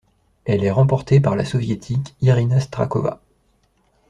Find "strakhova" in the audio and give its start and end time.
2.59-3.21